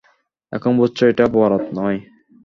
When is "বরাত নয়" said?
1.33-1.99